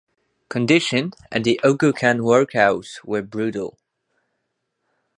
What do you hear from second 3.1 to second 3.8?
brutal.